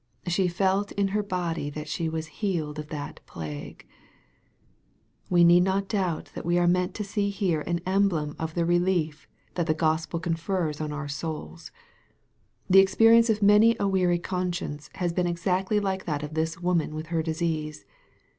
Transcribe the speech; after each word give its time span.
"She 0.27 0.47
felt 0.47 0.91
in 0.93 1.09
her 1.09 1.21
body 1.21 1.69
that 1.69 1.87
she 1.87 2.09
was 2.09 2.25
healed 2.41 2.79
of 2.79 2.87
that 2.87 3.19
plague." 3.27 3.85
We 5.29 5.43
need 5.43 5.61
not 5.63 5.87
doubt 5.87 6.31
that 6.33 6.43
we 6.43 6.57
are 6.57 6.65
meant 6.65 6.95
to 6.95 7.03
see 7.03 7.29
here 7.29 7.61
an 7.67 7.81
emblem 7.85 8.35
of 8.39 8.55
the 8.55 8.65
relief 8.65 9.27
that 9.53 9.67
the 9.67 9.75
Gospel 9.75 10.19
confers 10.19 10.81
on 10.81 11.07
souls. 11.07 11.69
The 12.67 12.79
experience 12.79 13.29
of 13.29 13.43
many 13.43 13.75
a 13.79 13.87
weary 13.87 14.17
conscience 14.17 14.89
has 14.95 15.13
been 15.13 15.27
exactly 15.27 15.79
like 15.79 16.05
that 16.05 16.23
of 16.23 16.33
this 16.33 16.59
woman 16.59 16.95
with 16.95 17.09
her 17.13 17.21
disease. 17.21 17.85